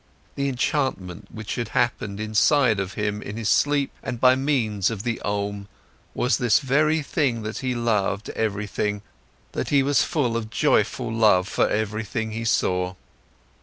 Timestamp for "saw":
12.45-12.95